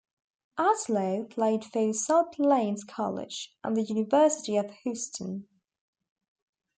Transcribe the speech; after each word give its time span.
Outlaw 0.57 1.25
played 1.25 1.63
for 1.63 1.93
South 1.93 2.31
Plains 2.31 2.83
College 2.83 3.55
and 3.63 3.77
the 3.77 3.83
University 3.83 4.57
of 4.57 4.71
Houston. 4.81 5.47